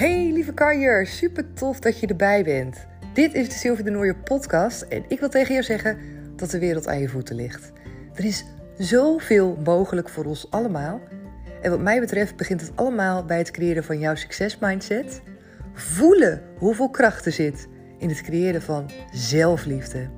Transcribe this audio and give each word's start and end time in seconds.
Hey 0.00 0.32
lieve 0.32 0.52
kanjer, 0.52 1.06
super 1.06 1.52
tof 1.52 1.78
dat 1.78 2.00
je 2.00 2.06
erbij 2.06 2.44
bent. 2.44 2.86
Dit 3.12 3.34
is 3.34 3.48
de 3.48 3.54
Sylvie 3.54 3.84
de 3.84 3.90
Nooier 3.90 4.16
podcast 4.16 4.82
en 4.82 5.04
ik 5.08 5.20
wil 5.20 5.28
tegen 5.28 5.52
jou 5.52 5.64
zeggen 5.64 5.98
dat 6.36 6.50
de 6.50 6.58
wereld 6.58 6.88
aan 6.88 6.98
je 6.98 7.08
voeten 7.08 7.36
ligt. 7.36 7.72
Er 8.14 8.24
is 8.24 8.44
zoveel 8.78 9.58
mogelijk 9.64 10.08
voor 10.08 10.24
ons 10.24 10.50
allemaal. 10.50 11.00
En 11.62 11.70
wat 11.70 11.80
mij 11.80 12.00
betreft 12.00 12.36
begint 12.36 12.60
het 12.60 12.72
allemaal 12.74 13.24
bij 13.24 13.38
het 13.38 13.50
creëren 13.50 13.84
van 13.84 13.98
jouw 13.98 14.14
succesmindset. 14.14 15.22
Voelen 15.72 16.42
hoeveel 16.56 16.90
kracht 16.90 17.26
er 17.26 17.32
zit 17.32 17.68
in 17.98 18.08
het 18.08 18.22
creëren 18.22 18.62
van 18.62 18.90
zelfliefde. 19.12 20.08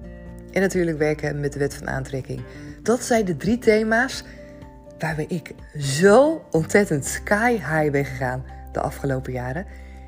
En 0.53 0.61
natuurlijk 0.61 0.99
werken 0.99 1.41
met 1.41 1.53
de 1.53 1.59
wet 1.59 1.75
van 1.75 1.89
aantrekking. 1.89 2.43
Dat 2.83 3.03
zijn 3.03 3.25
de 3.25 3.37
drie 3.37 3.59
thema's 3.59 4.25
waar 4.99 5.25
ik 5.29 5.55
zo 5.79 6.45
ontzettend 6.51 7.05
sky 7.05 7.53
high 7.53 7.91
ben 7.91 8.05
gegaan 8.05 8.60
de 8.75 8.81
afgelopen 8.81 9.33
jaren. 9.33 9.67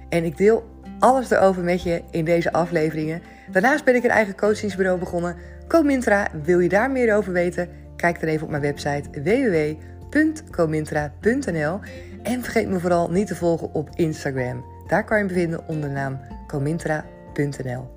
En 0.09 0.25
ik 0.25 0.37
deel 0.37 0.65
alles 0.99 1.31
erover 1.31 1.63
met 1.63 1.83
je 1.83 2.03
in 2.11 2.25
deze 2.25 2.53
afleveringen. 2.53 3.23
Daarnaast 3.51 3.85
ben 3.85 3.95
ik 3.95 4.05
een 4.05 4.11
eigen 4.11 4.37
coachingsbureau 4.37 4.99
begonnen. 4.99 5.37
Comintra, 5.69 6.29
wil 6.43 6.59
je 6.59 6.69
daar 6.69 6.91
meer 6.91 7.17
over 7.17 7.33
weten? 7.33 7.69
Kijk 7.97 8.21
dan 8.21 8.29
even 8.29 8.45
op 8.45 8.51
mijn 8.51 8.63
website 8.63 9.11
www.comintra.nl. 10.11 11.81
En 12.23 12.43
vergeet 12.43 12.69
me 12.69 12.81
vooral 12.81 13.11
niet 13.11 13.27
te 13.27 13.37
volgen 13.37 13.75
op 13.75 13.89
Instagram. 13.95 14.65
Daar 14.87 15.05
kan 15.05 15.19
je 15.19 15.25
me 15.25 15.33
vinden 15.33 15.69
onder 15.69 15.89
de 15.89 15.95
naam 15.95 16.21
comintra.nl. 16.47 17.93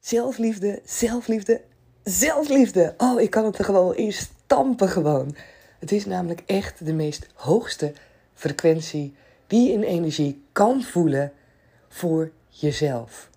Zelfliefde, 0.00 0.80
zelfliefde, 0.84 1.60
zelfliefde. 2.02 2.94
Oh, 2.96 3.20
ik 3.20 3.30
kan 3.30 3.44
het 3.44 3.58
er 3.58 3.64
gewoon 3.64 3.96
in 3.96 4.12
stampen 4.12 4.88
gewoon. 4.88 5.34
Het 5.80 5.92
is 5.92 6.06
namelijk 6.06 6.42
echt 6.46 6.84
de 6.86 6.92
meest 6.92 7.26
hoogste 7.34 7.92
frequentie 8.34 9.14
die 9.46 9.66
je 9.66 9.72
in 9.72 9.82
energie 9.82 10.42
kan 10.52 10.82
voelen 10.82 11.32
voor 11.88 12.30
jezelf. 12.48 13.30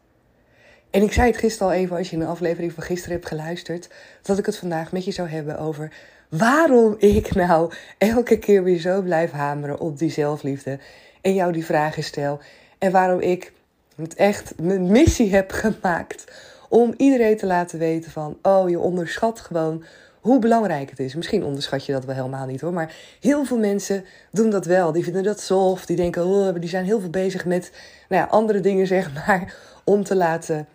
En 0.90 1.02
ik 1.02 1.14
zei 1.14 1.28
het 1.28 1.38
gisteren 1.38 1.68
al 1.68 1.80
even 1.80 1.98
als 1.98 2.10
je 2.10 2.16
een 2.16 2.26
aflevering 2.26 2.74
van 2.74 2.84
gisteren 2.84 3.16
hebt 3.16 3.28
geluisterd, 3.28 3.90
dat 4.22 4.38
ik 4.38 4.46
het 4.46 4.58
vandaag 4.58 4.92
met 4.92 5.06
je 5.06 5.12
zou 5.12 5.30
hebben 5.30 5.60
over 5.60 5.92
waarom 6.30 6.96
ik 6.98 7.36
nou 7.36 7.74
elke 7.98 8.38
keer 8.38 8.64
weer 8.64 8.80
zo 8.80 9.02
blijf 9.02 9.32
hameren 9.32 9.80
op 9.80 9.98
die 9.98 10.12
zelfliefde 10.12 10.80
en 11.22 11.34
jou 11.34 11.52
die 11.52 11.66
vragen 11.66 12.04
stel. 12.04 12.40
En 12.78 12.92
waarom 12.92 13.20
ik 13.20 13.54
het 13.96 14.16
echt 14.16 14.54
mijn 14.62 14.92
missie 14.92 15.34
heb 15.34 15.52
gemaakt 15.52 16.24
om 16.70 16.94
iedereen 16.98 17.38
te 17.38 17.46
laten 17.46 17.80
weten 17.80 18.12
van, 18.12 18.38
oh 18.42 18.70
je 18.70 18.80
onderschat 18.80 19.40
gewoon 19.40 19.84
hoe 20.24 20.40
belangrijk 20.40 20.90
het 20.90 21.00
is. 21.00 21.16
Misschien 21.16 21.44
onderschat 21.44 21.86
je 21.86 21.92
dat 21.92 22.06
wel 22.06 22.16
helemaal 22.16 22.46
niet 22.46 22.62
hoor. 22.62 22.74
Maar 22.74 22.96
heel 23.20 23.46
veel 23.46 23.58
mensen 23.58 24.06
doen 24.32 24.50
dat 24.50 24.66
wel. 24.66 24.92
Die 24.92 25.04
vinden 25.04 25.24
dat 25.24 25.42
soft. 25.42 25.88
Die 25.88 25.96
denken, 25.96 26.26
oh, 26.26 26.60
die 26.60 26.70
zijn 26.70 26.86
heel 26.86 27.00
veel 27.00 27.10
bezig 27.10 27.46
met 27.46 27.72
nou 28.10 28.22
ja, 28.22 28.28
andere 28.28 28.60
dingen, 28.60 28.88
zeg 28.98 29.14
maar. 29.14 29.56
Om 29.84 30.04
te 30.04 30.16
laten 30.16 30.68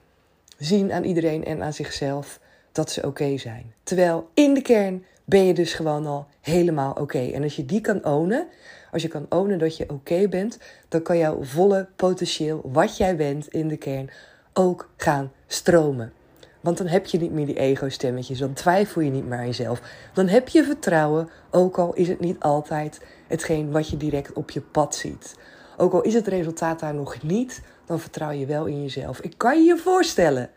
zien 0.59 0.93
aan 0.93 1.05
iedereen 1.05 1.45
en 1.45 1.63
aan 1.63 1.73
zichzelf 1.73 2.41
dat 2.73 2.91
ze 2.91 3.07
oké 3.07 3.39
zijn. 3.39 3.73
Terwijl 3.83 4.29
in 4.35 4.55
de 4.55 4.63
kern 4.63 5.05
ben 5.25 5.47
je 5.47 5.55
dus 5.55 5.75
gewoon 5.75 6.07
al 6.07 6.27
helemaal 6.41 6.93
oké. 6.93 7.31
En 7.31 7.43
als 7.43 7.57
je 7.57 7.65
die 7.65 7.81
kan 7.81 8.05
ownen, 8.05 8.47
als 8.93 9.03
je 9.03 9.09
kan 9.09 9.27
ownen 9.29 9.59
dat 9.59 9.77
je 9.77 9.91
oké 9.91 10.29
bent, 10.29 10.59
dan 10.89 11.03
kan 11.03 11.19
jouw 11.19 11.45
volle 11.45 11.89
potentieel, 11.97 12.61
wat 12.73 12.97
jij 12.97 13.17
bent 13.17 13.49
in 13.49 13.69
de 13.69 13.77
kern, 13.77 14.11
ook 14.53 14.91
gaan 14.97 15.33
stromen. 15.47 16.13
Want 16.61 16.78
dan 16.78 16.87
heb 16.87 17.06
je 17.06 17.19
niet 17.19 17.33
meer 17.33 17.47
die 17.47 17.59
ego-stemmetjes. 17.59 18.39
Dan 18.39 18.53
twijfel 18.53 19.01
je 19.01 19.11
niet 19.11 19.27
meer 19.27 19.39
aan 19.39 19.47
jezelf. 19.47 19.81
Dan 20.14 20.28
heb 20.28 20.48
je 20.48 20.64
vertrouwen, 20.64 21.28
ook 21.51 21.78
al 21.78 21.95
is 21.95 22.09
het 22.09 22.20
niet 22.20 22.41
altijd 22.41 23.01
hetgeen 23.27 23.70
wat 23.70 23.89
je 23.89 23.97
direct 23.97 24.33
op 24.33 24.51
je 24.51 24.61
pad 24.61 24.95
ziet. 24.95 25.36
Ook 25.77 25.92
al 25.92 26.03
is 26.03 26.14
het 26.14 26.27
resultaat 26.27 26.81
daar 26.81 26.95
nog 26.95 27.23
niet, 27.23 27.61
dan 27.86 28.01
vertrouw 28.01 28.30
je 28.30 28.46
wel 28.46 28.67
in 28.67 28.83
jezelf. 28.83 29.20
Ik 29.20 29.35
kan 29.36 29.58
je 29.58 29.64
je 29.64 29.77
voorstellen 29.77 30.51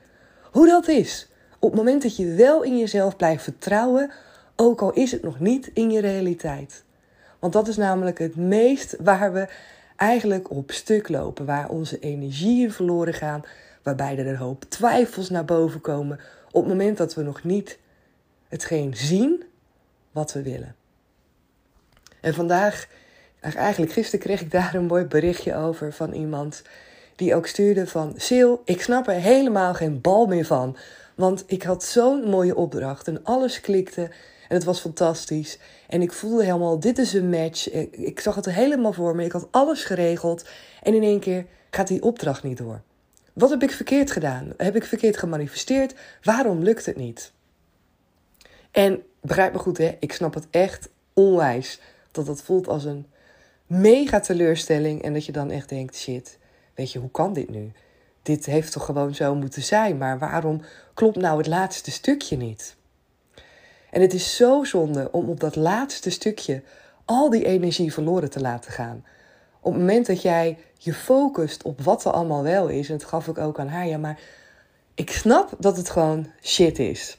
hoe 0.51 0.67
dat 0.67 0.87
is. 0.87 1.27
Op 1.59 1.69
het 1.69 1.79
moment 1.79 2.01
dat 2.01 2.15
je 2.15 2.33
wel 2.33 2.63
in 2.63 2.77
jezelf 2.77 3.15
blijft 3.15 3.43
vertrouwen, 3.43 4.11
ook 4.55 4.81
al 4.81 4.91
is 4.91 5.11
het 5.11 5.23
nog 5.23 5.39
niet 5.39 5.71
in 5.73 5.91
je 5.91 6.01
realiteit. 6.01 6.83
Want 7.39 7.53
dat 7.53 7.67
is 7.67 7.77
namelijk 7.77 8.19
het 8.19 8.35
meest 8.35 8.95
waar 8.99 9.33
we 9.33 9.47
eigenlijk 9.95 10.51
op 10.51 10.71
stuk 10.71 11.09
lopen, 11.09 11.45
waar 11.45 11.69
onze 11.69 11.99
energieën 11.99 12.71
verloren 12.71 13.13
gaan, 13.13 13.43
waarbij 13.83 14.17
er 14.17 14.27
een 14.27 14.35
hoop 14.35 14.63
twijfels 14.63 15.29
naar 15.29 15.45
boven 15.45 15.81
komen 15.81 16.19
op 16.51 16.63
het 16.63 16.71
moment 16.71 16.97
dat 16.97 17.13
we 17.13 17.21
nog 17.21 17.43
niet 17.43 17.79
hetgeen 18.47 18.95
zien 18.95 19.43
wat 20.11 20.33
we 20.33 20.41
willen. 20.41 20.75
En 22.21 22.33
vandaag, 22.33 22.87
eigenlijk 23.39 23.91
gisteren 23.91 24.25
kreeg 24.25 24.41
ik 24.41 24.51
daar 24.51 24.75
een 24.75 24.85
mooi 24.85 25.05
berichtje 25.05 25.55
over 25.55 25.93
van 25.93 26.13
iemand 26.13 26.63
die 27.15 27.35
ook 27.35 27.47
stuurde 27.47 27.87
van 27.87 28.13
Sil, 28.27 28.51
ik 28.65 28.81
snap 28.81 29.07
er 29.07 29.13
helemaal 29.13 29.73
geen 29.73 30.01
bal 30.01 30.25
meer 30.25 30.45
van. 30.45 30.77
Want 31.15 31.43
ik 31.47 31.63
had 31.63 31.83
zo'n 31.83 32.29
mooie 32.29 32.55
opdracht 32.55 33.07
en 33.07 33.23
alles 33.23 33.61
klikte 33.61 34.01
en 34.51 34.57
het 34.57 34.63
was 34.63 34.79
fantastisch. 34.79 35.59
En 35.87 36.01
ik 36.01 36.13
voelde 36.13 36.43
helemaal, 36.43 36.79
dit 36.79 36.97
is 36.97 37.13
een 37.13 37.29
match. 37.29 37.69
Ik, 37.91 38.19
zag 38.19 38.35
het 38.35 38.45
helemaal 38.45 38.93
voor 38.93 39.15
me. 39.15 39.25
Ik 39.25 39.31
had 39.31 39.47
alles 39.51 39.83
geregeld. 39.83 40.45
En 40.83 40.93
in 40.93 41.03
één 41.03 41.19
keer 41.19 41.45
gaat 41.69 41.87
die 41.87 42.03
opdracht 42.03 42.43
niet 42.43 42.57
door. 42.57 42.81
Wat 43.33 43.49
heb 43.49 43.63
ik 43.63 43.71
verkeerd 43.71 44.11
gedaan? 44.11 44.53
Heb 44.57 44.75
ik 44.75 44.83
verkeerd 44.83 45.17
gemanifesteerd? 45.17 45.95
Waarom 46.23 46.63
lukt 46.63 46.85
het 46.85 46.95
niet? 46.95 47.31
En 48.71 49.03
begrijp 49.21 49.53
me 49.53 49.59
goed, 49.59 49.77
hè? 49.77 49.97
ik 49.99 50.13
snap 50.13 50.33
het 50.33 50.47
echt 50.51 50.89
onwijs 51.13 51.79
dat 52.11 52.25
dat 52.25 52.41
voelt 52.41 52.67
als 52.67 52.85
een 52.85 53.05
mega 53.67 54.19
teleurstelling 54.19 55.01
en 55.01 55.13
dat 55.13 55.25
je 55.25 55.31
dan 55.31 55.51
echt 55.51 55.69
denkt: 55.69 55.95
shit, 55.95 56.37
weet 56.75 56.91
je, 56.91 56.99
hoe 56.99 57.11
kan 57.11 57.33
dit 57.33 57.49
nu? 57.49 57.71
Dit 58.21 58.45
heeft 58.45 58.71
toch 58.71 58.85
gewoon 58.85 59.15
zo 59.15 59.35
moeten 59.35 59.61
zijn, 59.61 59.97
maar 59.97 60.19
waarom 60.19 60.61
klopt 60.93 61.17
nou 61.17 61.37
het 61.37 61.47
laatste 61.47 61.91
stukje 61.91 62.37
niet? 62.37 62.75
En 63.91 64.01
het 64.01 64.13
is 64.13 64.35
zo 64.35 64.63
zonde 64.63 65.11
om 65.11 65.29
op 65.29 65.39
dat 65.39 65.55
laatste 65.55 66.09
stukje 66.09 66.63
al 67.05 67.29
die 67.29 67.45
energie 67.45 67.93
verloren 67.93 68.29
te 68.29 68.39
laten 68.39 68.71
gaan. 68.71 69.05
Op 69.61 69.71
het 69.71 69.81
moment 69.81 70.05
dat 70.05 70.21
jij 70.21 70.57
je 70.77 70.93
focust 70.93 71.63
op 71.63 71.81
wat 71.81 72.05
er 72.05 72.11
allemaal 72.11 72.43
wel 72.43 72.67
is, 72.67 72.89
en 72.89 72.97
dat 72.97 73.07
gaf 73.07 73.27
ik 73.27 73.37
ook 73.37 73.59
aan 73.59 73.67
haar, 73.67 73.87
ja, 73.87 73.97
maar 73.97 74.19
ik 74.95 75.11
snap 75.11 75.51
dat 75.59 75.77
het 75.77 75.89
gewoon 75.89 76.27
shit 76.41 76.79
is. 76.79 77.17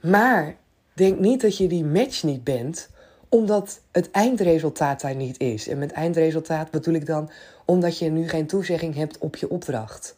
Maar 0.00 0.56
denk 0.92 1.18
niet 1.18 1.40
dat 1.40 1.56
je 1.56 1.68
die 1.68 1.84
match 1.84 2.22
niet 2.22 2.44
bent, 2.44 2.88
omdat 3.28 3.80
het 3.92 4.10
eindresultaat 4.10 5.00
daar 5.00 5.14
niet 5.14 5.40
is. 5.40 5.68
En 5.68 5.78
met 5.78 5.92
eindresultaat 5.92 6.70
bedoel 6.70 6.94
ik 6.94 7.06
dan 7.06 7.30
omdat 7.64 7.98
je 7.98 8.10
nu 8.10 8.28
geen 8.28 8.46
toezegging 8.46 8.94
hebt 8.94 9.18
op 9.18 9.36
je 9.36 9.50
opdracht. 9.50 10.16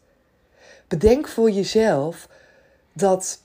Bedenk 0.89 1.29
voor 1.29 1.51
jezelf 1.51 2.29
dat. 2.93 3.43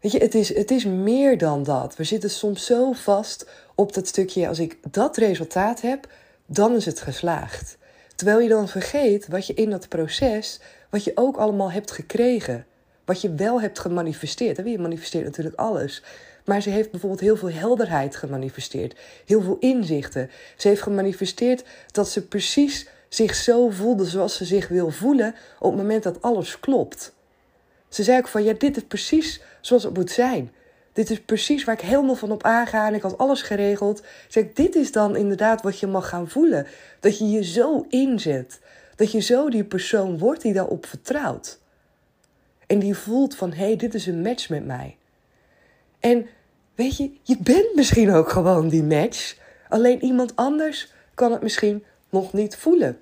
Weet 0.00 0.12
je, 0.12 0.18
het 0.18 0.34
is, 0.34 0.54
het 0.54 0.70
is 0.70 0.84
meer 0.84 1.38
dan 1.38 1.62
dat. 1.62 1.96
We 1.96 2.04
zitten 2.04 2.30
soms 2.30 2.64
zo 2.64 2.92
vast 2.92 3.46
op 3.74 3.94
dat 3.94 4.06
stukje, 4.06 4.48
als 4.48 4.58
ik 4.58 4.78
dat 4.90 5.16
resultaat 5.16 5.80
heb, 5.80 6.08
dan 6.46 6.74
is 6.74 6.84
het 6.84 7.00
geslaagd. 7.00 7.76
Terwijl 8.14 8.40
je 8.40 8.48
dan 8.48 8.68
vergeet 8.68 9.28
wat 9.28 9.46
je 9.46 9.54
in 9.54 9.70
dat 9.70 9.88
proces, 9.88 10.60
wat 10.90 11.04
je 11.04 11.12
ook 11.14 11.36
allemaal 11.36 11.72
hebt 11.72 11.90
gekregen. 11.90 12.66
Wat 13.04 13.20
je 13.20 13.34
wel 13.34 13.60
hebt 13.60 13.78
gemanifesteerd. 13.78 14.56
Je 14.56 14.78
manifesteert 14.78 15.24
natuurlijk 15.24 15.56
alles. 15.56 16.02
Maar 16.44 16.62
ze 16.62 16.70
heeft 16.70 16.90
bijvoorbeeld 16.90 17.20
heel 17.20 17.36
veel 17.36 17.50
helderheid 17.50 18.16
gemanifesteerd. 18.16 18.98
Heel 19.26 19.42
veel 19.42 19.56
inzichten. 19.60 20.30
Ze 20.56 20.68
heeft 20.68 20.82
gemanifesteerd 20.82 21.64
dat 21.90 22.08
ze 22.08 22.26
precies 22.26 22.88
zich 23.08 23.34
zo 23.34 23.70
voelde 23.70 24.04
zoals 24.04 24.36
ze 24.36 24.44
zich 24.44 24.68
wil 24.68 24.90
voelen 24.90 25.34
op 25.58 25.70
het 25.70 25.80
moment 25.80 26.02
dat 26.02 26.22
alles 26.22 26.60
klopt. 26.60 27.12
Ze 27.88 28.02
zei 28.02 28.18
ook 28.18 28.28
van, 28.28 28.44
ja, 28.44 28.52
dit 28.52 28.76
is 28.76 28.82
precies 28.82 29.40
zoals 29.60 29.82
het 29.82 29.94
moet 29.94 30.10
zijn. 30.10 30.52
Dit 30.92 31.10
is 31.10 31.20
precies 31.20 31.64
waar 31.64 31.74
ik 31.74 31.80
helemaal 31.80 32.14
van 32.14 32.30
op 32.30 32.42
aanga 32.42 32.86
en 32.86 32.94
ik 32.94 33.02
had 33.02 33.18
alles 33.18 33.42
geregeld. 33.42 34.02
Zeg, 34.28 34.44
dit 34.54 34.74
is 34.74 34.92
dan 34.92 35.16
inderdaad 35.16 35.62
wat 35.62 35.78
je 35.78 35.86
mag 35.86 36.08
gaan 36.08 36.28
voelen. 36.28 36.66
Dat 37.00 37.18
je 37.18 37.30
je 37.30 37.44
zo 37.44 37.86
inzet. 37.88 38.60
Dat 38.96 39.12
je 39.12 39.20
zo 39.20 39.50
die 39.50 39.64
persoon 39.64 40.18
wordt 40.18 40.42
die 40.42 40.52
daarop 40.52 40.86
vertrouwt. 40.86 41.58
En 42.66 42.78
die 42.78 42.94
voelt 42.94 43.36
van, 43.36 43.52
hé, 43.52 43.64
hey, 43.64 43.76
dit 43.76 43.94
is 43.94 44.06
een 44.06 44.22
match 44.22 44.48
met 44.48 44.66
mij. 44.66 44.96
En 46.00 46.26
weet 46.74 46.96
je, 46.96 47.12
je 47.22 47.36
bent 47.40 47.74
misschien 47.74 48.12
ook 48.12 48.28
gewoon 48.28 48.68
die 48.68 48.82
match. 48.82 49.36
Alleen 49.68 50.04
iemand 50.04 50.36
anders 50.36 50.92
kan 51.14 51.32
het 51.32 51.42
misschien 51.42 51.84
nog 52.08 52.32
niet 52.32 52.56
voelen. 52.56 52.98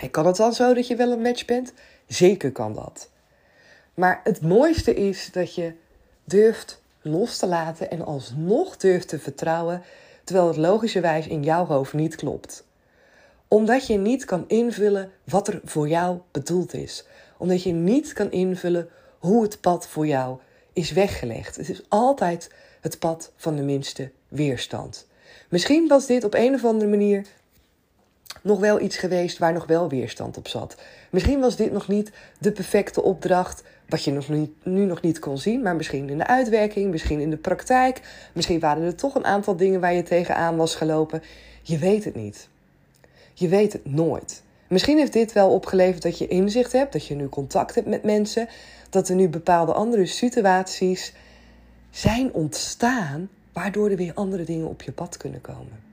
En 0.00 0.10
kan 0.10 0.26
het 0.26 0.36
dan 0.36 0.52
zo 0.52 0.74
dat 0.74 0.86
je 0.86 0.96
wel 0.96 1.12
een 1.12 1.22
match 1.22 1.44
bent? 1.44 1.72
Zeker 2.06 2.52
kan 2.52 2.74
dat. 2.74 3.10
Maar 3.98 4.20
het 4.24 4.40
mooiste 4.40 4.94
is 4.94 5.28
dat 5.32 5.54
je 5.54 5.72
durft 6.24 6.82
los 7.02 7.38
te 7.38 7.46
laten 7.46 7.90
en 7.90 8.04
alsnog 8.04 8.76
durft 8.76 9.08
te 9.08 9.18
vertrouwen, 9.18 9.82
terwijl 10.24 10.46
het 10.46 10.56
logischerwijs 10.56 11.26
in 11.26 11.42
jouw 11.42 11.66
hoofd 11.66 11.92
niet 11.92 12.14
klopt. 12.14 12.66
Omdat 13.48 13.86
je 13.86 13.98
niet 13.98 14.24
kan 14.24 14.44
invullen 14.48 15.10
wat 15.24 15.48
er 15.48 15.60
voor 15.64 15.88
jou 15.88 16.18
bedoeld 16.30 16.74
is. 16.74 17.04
Omdat 17.38 17.62
je 17.62 17.72
niet 17.72 18.12
kan 18.12 18.30
invullen 18.30 18.88
hoe 19.18 19.42
het 19.42 19.60
pad 19.60 19.86
voor 19.86 20.06
jou 20.06 20.38
is 20.72 20.90
weggelegd. 20.90 21.56
Het 21.56 21.68
is 21.68 21.82
altijd 21.88 22.50
het 22.80 22.98
pad 22.98 23.32
van 23.36 23.56
de 23.56 23.62
minste 23.62 24.10
weerstand. 24.28 25.06
Misschien 25.48 25.88
was 25.88 26.06
dit 26.06 26.24
op 26.24 26.34
een 26.34 26.54
of 26.54 26.64
andere 26.64 26.90
manier 26.90 27.26
nog 28.42 28.60
wel 28.60 28.80
iets 28.80 28.96
geweest 28.96 29.38
waar 29.38 29.52
nog 29.52 29.66
wel 29.66 29.88
weerstand 29.88 30.36
op 30.36 30.48
zat. 30.48 30.76
Misschien 31.10 31.40
was 31.40 31.56
dit 31.56 31.72
nog 31.72 31.88
niet 31.88 32.12
de 32.38 32.52
perfecte 32.52 33.02
opdracht, 33.02 33.62
wat 33.88 34.04
je 34.04 34.12
nog 34.12 34.28
niet, 34.28 34.50
nu 34.62 34.84
nog 34.84 35.00
niet 35.00 35.18
kon 35.18 35.38
zien, 35.38 35.62
maar 35.62 35.76
misschien 35.76 36.08
in 36.08 36.18
de 36.18 36.26
uitwerking, 36.26 36.90
misschien 36.90 37.20
in 37.20 37.30
de 37.30 37.36
praktijk. 37.36 38.00
Misschien 38.32 38.60
waren 38.60 38.82
er 38.82 38.94
toch 38.94 39.14
een 39.14 39.24
aantal 39.24 39.56
dingen 39.56 39.80
waar 39.80 39.94
je 39.94 40.02
tegenaan 40.02 40.56
was 40.56 40.74
gelopen. 40.74 41.22
Je 41.62 41.78
weet 41.78 42.04
het 42.04 42.14
niet. 42.14 42.48
Je 43.34 43.48
weet 43.48 43.72
het 43.72 43.84
nooit. 43.84 44.42
Misschien 44.68 44.98
heeft 44.98 45.12
dit 45.12 45.32
wel 45.32 45.50
opgeleverd 45.50 46.02
dat 46.02 46.18
je 46.18 46.26
inzicht 46.26 46.72
hebt, 46.72 46.92
dat 46.92 47.06
je 47.06 47.14
nu 47.14 47.28
contact 47.28 47.74
hebt 47.74 47.86
met 47.86 48.02
mensen, 48.02 48.48
dat 48.90 49.08
er 49.08 49.14
nu 49.14 49.28
bepaalde 49.28 49.72
andere 49.72 50.06
situaties 50.06 51.12
zijn 51.90 52.32
ontstaan, 52.32 53.28
waardoor 53.52 53.90
er 53.90 53.96
weer 53.96 54.14
andere 54.14 54.44
dingen 54.44 54.68
op 54.68 54.82
je 54.82 54.92
pad 54.92 55.16
kunnen 55.16 55.40
komen. 55.40 55.87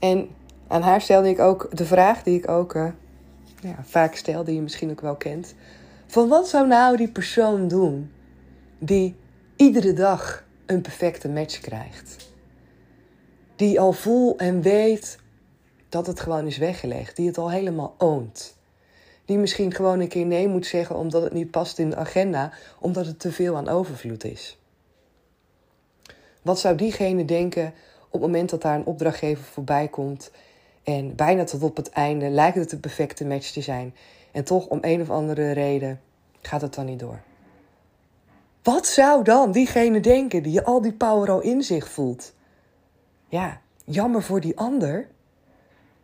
En 0.00 0.28
aan 0.68 0.82
haar 0.82 1.00
stelde 1.00 1.28
ik 1.28 1.38
ook 1.38 1.76
de 1.76 1.84
vraag 1.84 2.22
die 2.22 2.38
ik 2.38 2.48
ook 2.48 2.74
uh, 2.74 2.88
ja, 3.60 3.76
vaak 3.82 4.14
stel, 4.14 4.44
die 4.44 4.54
je 4.54 4.62
misschien 4.62 4.90
ook 4.90 5.00
wel 5.00 5.16
kent. 5.16 5.54
Van 6.06 6.28
wat 6.28 6.48
zou 6.48 6.66
nou 6.66 6.96
die 6.96 7.10
persoon 7.10 7.68
doen 7.68 8.12
die 8.78 9.16
iedere 9.56 9.92
dag 9.92 10.44
een 10.66 10.80
perfecte 10.80 11.28
match 11.28 11.60
krijgt? 11.60 12.28
Die 13.56 13.80
al 13.80 13.92
voel 13.92 14.36
en 14.38 14.62
weet 14.62 15.18
dat 15.88 16.06
het 16.06 16.20
gewoon 16.20 16.46
is 16.46 16.58
weggelegd. 16.58 17.16
Die 17.16 17.26
het 17.26 17.38
al 17.38 17.50
helemaal 17.50 17.94
oont. 17.98 18.56
Die 19.24 19.38
misschien 19.38 19.74
gewoon 19.74 20.00
een 20.00 20.08
keer 20.08 20.26
nee 20.26 20.48
moet 20.48 20.66
zeggen 20.66 20.96
omdat 20.96 21.22
het 21.22 21.32
niet 21.32 21.50
past 21.50 21.78
in 21.78 21.90
de 21.90 21.96
agenda, 21.96 22.52
omdat 22.78 23.06
het 23.06 23.20
te 23.20 23.32
veel 23.32 23.56
aan 23.56 23.68
overvloed 23.68 24.24
is. 24.24 24.58
Wat 26.42 26.58
zou 26.58 26.76
diegene 26.76 27.24
denken 27.24 27.72
op 28.10 28.20
het 28.20 28.30
moment 28.30 28.50
dat 28.50 28.62
daar 28.62 28.74
een 28.74 28.86
opdrachtgever 28.86 29.44
voorbij 29.44 29.88
komt 29.88 30.30
en 30.82 31.16
bijna 31.16 31.44
tot 31.44 31.62
op 31.62 31.76
het 31.76 31.90
einde 31.90 32.28
lijkt 32.28 32.56
het 32.56 32.70
de 32.70 32.78
perfecte 32.78 33.24
match 33.24 33.50
te 33.50 33.60
zijn 33.60 33.94
en 34.32 34.44
toch 34.44 34.66
om 34.66 34.78
een 34.80 35.00
of 35.00 35.10
andere 35.10 35.52
reden 35.52 36.00
gaat 36.40 36.60
het 36.60 36.74
dan 36.74 36.84
niet 36.84 36.98
door? 36.98 37.20
Wat 38.62 38.86
zou 38.86 39.24
dan 39.24 39.52
diegene 39.52 40.00
denken 40.00 40.42
die 40.42 40.52
je 40.52 40.64
al 40.64 40.80
die 40.80 40.92
power 40.92 41.30
al 41.30 41.40
in 41.40 41.62
zich 41.62 41.88
voelt? 41.88 42.32
Ja, 43.28 43.60
jammer 43.84 44.22
voor 44.22 44.40
die 44.40 44.58
ander. 44.58 45.08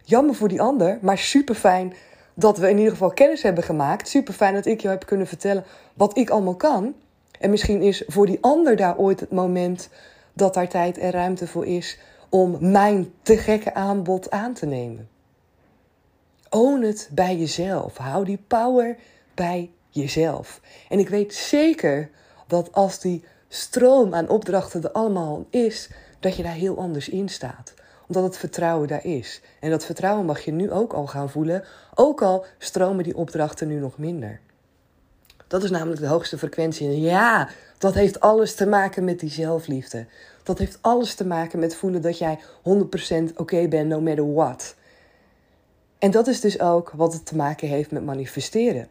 Jammer 0.03 0.35
voor 0.35 0.49
die 0.49 0.63
ander, 0.63 0.99
maar 1.03 1.19
super 1.19 1.55
fijn 1.55 1.95
dat 2.35 2.59
we 2.59 2.71
in 2.71 2.77
ieder 2.77 2.93
geval 2.93 3.11
kennis 3.11 3.43
hebben 3.43 3.65
gemaakt. 3.65 4.09
Super 4.09 4.35
fijn 4.35 4.55
dat 4.55 4.67
ik 4.67 4.81
jou 4.81 4.95
heb 4.95 5.07
kunnen 5.07 5.27
vertellen 5.27 5.65
wat 5.95 6.17
ik 6.17 6.31
allemaal 6.31 6.57
kan. 6.57 6.95
En 7.41 7.51
misschien 7.51 7.83
is 7.83 8.05
voor 8.07 8.27
die 8.27 8.39
ander 8.41 8.77
daar 8.77 8.99
ooit 8.99 9.21
het 9.21 9.33
moment 9.33 9.89
dat 10.37 10.55
daar 10.55 10.69
tijd 10.69 10.99
en 10.99 11.11
ruimte 11.11 11.47
voor 11.47 11.67
is 11.67 11.99
om 12.29 12.57
mijn 12.61 13.13
te 13.23 13.37
gekke 13.37 13.75
aanbod 13.75 14.31
aan 14.31 14.55
te 14.55 14.67
nemen. 14.67 15.09
Own 16.49 16.83
het 16.83 17.09
bij 17.13 17.37
jezelf. 17.37 17.97
Hou 17.97 18.25
die 18.25 18.45
power 18.47 18.97
bij 19.35 19.71
jezelf. 19.89 20.61
En 20.89 20.99
ik 20.99 21.09
weet 21.09 21.35
zeker 21.35 22.11
dat 22.47 22.73
als 22.73 23.01
die 23.01 23.25
stroom 23.49 24.15
aan 24.15 24.29
opdrachten 24.29 24.83
er 24.83 24.91
allemaal 24.93 25.47
is, 25.51 25.91
dat 26.21 26.37
je 26.37 26.43
daar 26.43 26.53
heel 26.53 26.79
anders 26.79 27.09
in 27.09 27.29
staat 27.29 27.75
omdat 28.09 28.23
het 28.23 28.37
vertrouwen 28.37 28.89
daar 28.89 29.05
is. 29.05 29.41
En 29.61 29.71
dat 29.71 29.85
vertrouwen 29.85 30.27
mag 30.27 30.41
je 30.41 30.53
nu 30.53 30.71
ook 30.71 30.93
al 30.93 31.07
gaan 31.07 31.31
voelen, 31.31 31.65
ook 31.95 32.23
al 32.23 32.45
stromen 32.59 33.05
die 33.05 33.17
opdrachten 33.17 33.69
nu 33.69 33.79
nog 33.79 33.99
minder. 33.99 34.41
Dat 35.47 35.63
is 35.63 35.71
namelijk 35.71 36.01
de 36.01 36.07
hoogste 36.07 36.39
frequentie. 36.39 36.87
En 36.87 37.01
ja, 37.01 37.49
dat 37.79 37.95
heeft 37.95 38.21
alles 38.21 38.55
te 38.55 38.67
maken 38.67 39.05
met 39.05 39.21
die 39.21 39.31
zelfliefde. 39.31 40.07
Dat 40.43 40.59
heeft 40.59 40.79
alles 40.81 41.15
te 41.15 41.27
maken 41.27 41.59
met 41.59 41.77
voelen 41.77 42.03
dat 42.03 42.19
jij 42.19 42.39
100% 42.39 43.37
oké 43.37 43.69
bent, 43.69 43.89
no 43.89 44.01
matter 44.01 44.35
what. 44.35 44.75
En 45.99 46.11
dat 46.11 46.27
is 46.27 46.41
dus 46.41 46.61
ook 46.61 46.93
wat 46.97 47.13
het 47.13 47.27
te 47.27 47.37
maken 47.37 47.69
heeft 47.69 47.91
met 47.91 48.05
manifesteren. 48.05 48.89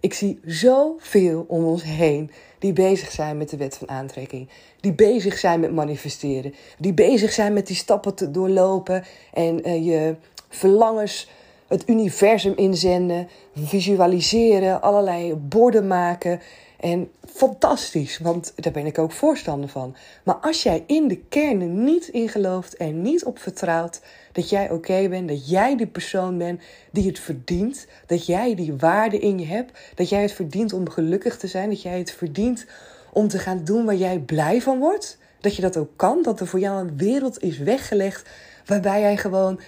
Ik 0.00 0.14
zie 0.14 0.40
zoveel 0.44 1.44
om 1.48 1.64
ons 1.64 1.82
heen 1.82 2.30
die 2.58 2.72
bezig 2.72 3.10
zijn 3.10 3.36
met 3.36 3.50
de 3.50 3.56
wet 3.56 3.76
van 3.76 3.88
aantrekking. 3.88 4.48
Die 4.80 4.92
bezig 4.92 5.38
zijn 5.38 5.60
met 5.60 5.72
manifesteren. 5.72 6.54
Die 6.78 6.94
bezig 6.94 7.32
zijn 7.32 7.52
met 7.52 7.66
die 7.66 7.76
stappen 7.76 8.14
te 8.14 8.30
doorlopen 8.30 9.04
en 9.32 9.68
uh, 9.68 9.86
je 9.86 10.16
verlangens 10.48 11.28
het 11.66 11.88
universum 11.88 12.52
inzenden, 12.56 13.28
visualiseren, 13.54 14.82
allerlei 14.82 15.34
borden 15.34 15.86
maken. 15.86 16.40
En 16.80 17.10
fantastisch, 17.24 18.18
want 18.18 18.52
daar 18.56 18.72
ben 18.72 18.86
ik 18.86 18.98
ook 18.98 19.12
voorstander 19.12 19.68
van. 19.68 19.96
Maar 20.24 20.34
als 20.34 20.62
jij 20.62 20.84
in 20.86 21.08
de 21.08 21.16
kern 21.16 21.84
niet 21.84 22.08
in 22.08 22.28
gelooft 22.28 22.76
en 22.76 23.02
niet 23.02 23.24
op 23.24 23.38
vertrouwt 23.38 24.00
dat 24.32 24.48
jij 24.48 24.70
oké 24.70 25.08
bent, 25.08 25.28
dat 25.28 25.48
jij 25.48 25.76
die 25.76 25.86
persoon 25.86 26.38
bent 26.38 26.60
die 26.92 27.06
het 27.06 27.18
verdient, 27.18 27.86
dat 28.06 28.26
jij 28.26 28.54
die 28.54 28.74
waarde 28.74 29.18
in 29.18 29.38
je 29.38 29.46
hebt, 29.46 29.78
dat 29.94 30.08
jij 30.08 30.22
het 30.22 30.32
verdient 30.32 30.72
om 30.72 30.90
gelukkig 30.90 31.38
te 31.38 31.46
zijn, 31.46 31.68
dat 31.68 31.82
jij 31.82 31.98
het 31.98 32.12
verdient 32.12 32.66
om 33.12 33.28
te 33.28 33.38
gaan 33.38 33.64
doen 33.64 33.84
waar 33.84 33.94
jij 33.94 34.18
blij 34.18 34.62
van 34.62 34.78
wordt, 34.78 35.18
dat 35.40 35.56
je 35.56 35.62
dat 35.62 35.76
ook 35.76 35.90
kan, 35.96 36.22
dat 36.22 36.40
er 36.40 36.46
voor 36.46 36.60
jou 36.60 36.80
een 36.80 36.96
wereld 36.96 37.42
is 37.42 37.58
weggelegd 37.58 38.28
waarbij 38.66 39.00
jij 39.00 39.16
gewoon 39.16 39.60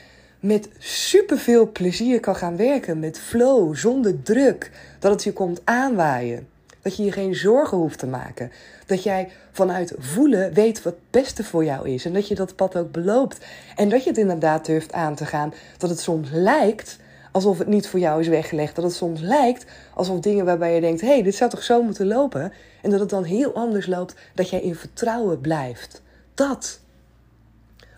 met 0.44 0.68
superveel 0.78 1.72
plezier 1.72 2.20
kan 2.20 2.36
gaan 2.36 2.56
werken, 2.56 2.98
met 2.98 3.18
flow, 3.18 3.76
zonder 3.76 4.22
druk, 4.22 4.70
dat 4.98 5.12
het 5.12 5.24
je 5.24 5.32
komt 5.32 5.60
aanwaaien. 5.64 6.48
Dat 6.82 6.96
je 6.96 7.04
je 7.04 7.12
geen 7.12 7.34
zorgen 7.34 7.78
hoeft 7.78 7.98
te 7.98 8.06
maken. 8.06 8.52
Dat 8.86 9.02
jij 9.02 9.28
vanuit 9.52 9.94
voelen 9.98 10.52
weet 10.52 10.82
wat 10.82 10.92
het 10.92 11.10
beste 11.10 11.44
voor 11.44 11.64
jou 11.64 11.88
is. 11.88 12.04
En 12.04 12.12
dat 12.12 12.28
je 12.28 12.34
dat 12.34 12.56
pad 12.56 12.76
ook 12.76 12.92
beloopt. 12.92 13.38
En 13.76 13.88
dat 13.88 14.02
je 14.02 14.08
het 14.08 14.18
inderdaad 14.18 14.66
durft 14.66 14.92
aan 14.92 15.14
te 15.14 15.26
gaan. 15.26 15.54
Dat 15.78 15.90
het 15.90 16.00
soms 16.00 16.28
lijkt 16.32 16.98
alsof 17.32 17.58
het 17.58 17.68
niet 17.68 17.88
voor 17.88 18.00
jou 18.00 18.20
is 18.20 18.28
weggelegd. 18.28 18.74
Dat 18.74 18.84
het 18.84 18.94
soms 18.94 19.20
lijkt 19.20 19.64
alsof 19.94 20.20
dingen 20.20 20.44
waarbij 20.44 20.74
je 20.74 20.80
denkt: 20.80 21.00
hé, 21.00 21.06
hey, 21.06 21.22
dit 21.22 21.34
zou 21.34 21.50
toch 21.50 21.62
zo 21.62 21.82
moeten 21.82 22.06
lopen? 22.06 22.52
En 22.82 22.90
dat 22.90 23.00
het 23.00 23.10
dan 23.10 23.24
heel 23.24 23.54
anders 23.54 23.86
loopt. 23.86 24.14
Dat 24.34 24.50
jij 24.50 24.60
in 24.60 24.74
vertrouwen 24.74 25.40
blijft. 25.40 26.02
Dat. 26.34 26.82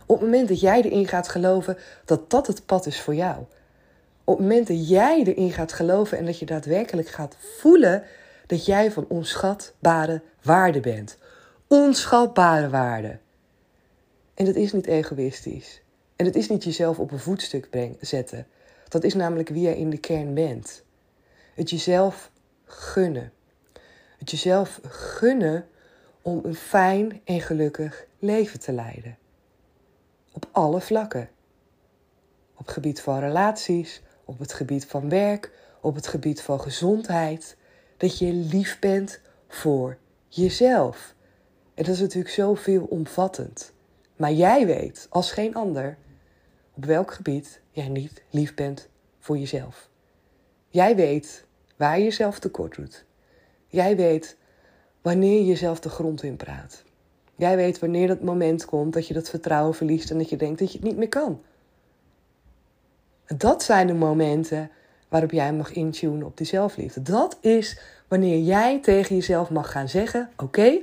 Op 0.06 0.20
het 0.20 0.24
moment 0.30 0.48
dat 0.48 0.60
jij 0.60 0.82
erin 0.82 1.08
gaat 1.08 1.28
geloven 1.28 1.78
dat 2.04 2.30
dat 2.30 2.46
het 2.46 2.66
pad 2.66 2.86
is 2.86 3.00
voor 3.00 3.14
jou. 3.14 3.44
Op 4.24 4.38
het 4.38 4.46
moment 4.46 4.66
dat 4.66 4.88
jij 4.88 5.22
erin 5.24 5.52
gaat 5.52 5.72
geloven 5.72 6.18
en 6.18 6.26
dat 6.26 6.38
je 6.38 6.46
daadwerkelijk 6.46 7.08
gaat 7.08 7.36
voelen 7.58 8.02
dat 8.46 8.66
jij 8.66 8.92
van 8.92 9.04
onschatbare 9.08 10.22
waarde 10.42 10.80
bent. 10.80 11.18
Onschatbare 11.66 12.68
waarde. 12.68 13.18
En 14.34 14.44
dat 14.44 14.54
is 14.54 14.72
niet 14.72 14.86
egoïstisch. 14.86 15.82
En 16.16 16.24
dat 16.24 16.34
is 16.34 16.48
niet 16.48 16.64
jezelf 16.64 16.98
op 16.98 17.12
een 17.12 17.18
voetstuk 17.18 17.68
zetten. 18.00 18.46
Dat 18.88 19.04
is 19.04 19.14
namelijk 19.14 19.48
wie 19.48 19.62
jij 19.62 19.76
in 19.76 19.90
de 19.90 19.98
kern 19.98 20.34
bent. 20.34 20.82
Het 21.54 21.70
jezelf 21.70 22.30
gunnen. 22.64 23.32
Het 24.18 24.30
jezelf 24.30 24.80
gunnen 24.82 25.66
om 26.22 26.40
een 26.42 26.54
fijn 26.54 27.20
en 27.24 27.40
gelukkig 27.40 28.06
leven 28.18 28.60
te 28.60 28.72
leiden. 28.72 29.18
Op 30.36 30.48
alle 30.52 30.80
vlakken. 30.80 31.28
Op 32.54 32.66
het 32.66 32.70
gebied 32.70 33.00
van 33.00 33.18
relaties, 33.18 34.02
op 34.24 34.38
het 34.38 34.52
gebied 34.52 34.86
van 34.86 35.08
werk, 35.08 35.50
op 35.80 35.94
het 35.94 36.06
gebied 36.06 36.42
van 36.42 36.60
gezondheid, 36.60 37.56
dat 37.96 38.18
je 38.18 38.32
lief 38.32 38.78
bent 38.78 39.20
voor 39.48 39.96
jezelf. 40.28 41.14
En 41.74 41.84
dat 41.84 41.94
is 41.94 42.00
natuurlijk 42.00 42.34
zo 42.34 42.54
veelomvattend. 42.54 43.72
Maar 44.16 44.32
jij 44.32 44.66
weet 44.66 45.06
als 45.10 45.32
geen 45.32 45.54
ander 45.54 45.96
op 46.74 46.84
welk 46.84 47.12
gebied 47.12 47.60
jij 47.70 47.88
niet 47.88 48.22
lief 48.30 48.54
bent 48.54 48.88
voor 49.18 49.38
jezelf. 49.38 49.88
Jij 50.68 50.96
weet 50.96 51.46
waar 51.76 51.98
je 51.98 52.04
jezelf 52.04 52.38
tekort 52.38 52.74
doet. 52.74 53.04
Jij 53.66 53.96
weet 53.96 54.36
wanneer 55.02 55.38
je 55.38 55.46
jezelf 55.46 55.80
de 55.80 55.88
grond 55.88 56.22
in 56.22 56.36
praat. 56.36 56.84
Jij 57.36 57.56
weet 57.56 57.78
wanneer 57.78 58.06
dat 58.06 58.22
moment 58.22 58.64
komt 58.64 58.92
dat 58.92 59.06
je 59.06 59.14
dat 59.14 59.28
vertrouwen 59.28 59.74
verliest 59.74 60.10
en 60.10 60.18
dat 60.18 60.30
je 60.30 60.36
denkt 60.36 60.58
dat 60.58 60.72
je 60.72 60.78
het 60.78 60.86
niet 60.86 60.96
meer 60.96 61.08
kan. 61.08 61.40
Dat 63.36 63.62
zijn 63.62 63.86
de 63.86 63.94
momenten 63.94 64.70
waarop 65.08 65.30
jij 65.30 65.52
mag 65.52 65.72
intunen 65.72 66.26
op 66.26 66.36
die 66.36 66.46
zelfliefde. 66.46 67.02
Dat 67.02 67.38
is 67.40 67.78
wanneer 68.08 68.38
jij 68.38 68.80
tegen 68.80 69.14
jezelf 69.16 69.50
mag 69.50 69.70
gaan 69.70 69.88
zeggen: 69.88 70.30
Oké, 70.36 70.78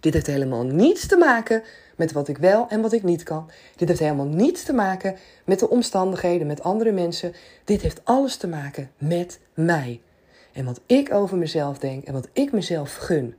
dit 0.00 0.14
heeft 0.14 0.26
helemaal 0.26 0.64
niets 0.64 1.06
te 1.06 1.16
maken 1.16 1.62
met 1.96 2.12
wat 2.12 2.28
ik 2.28 2.38
wel 2.38 2.66
en 2.68 2.80
wat 2.80 2.92
ik 2.92 3.02
niet 3.02 3.22
kan. 3.22 3.50
Dit 3.76 3.88
heeft 3.88 4.00
helemaal 4.00 4.26
niets 4.26 4.62
te 4.62 4.72
maken 4.72 5.16
met 5.44 5.58
de 5.58 5.68
omstandigheden, 5.68 6.46
met 6.46 6.62
andere 6.62 6.92
mensen. 6.92 7.32
Dit 7.64 7.80
heeft 7.80 8.00
alles 8.04 8.36
te 8.36 8.48
maken 8.48 8.90
met 8.98 9.40
mij. 9.54 10.00
En 10.52 10.64
wat 10.64 10.80
ik 10.86 11.12
over 11.12 11.36
mezelf 11.36 11.78
denk 11.78 12.04
en 12.04 12.12
wat 12.12 12.28
ik 12.32 12.52
mezelf 12.52 12.96
gun. 12.96 13.34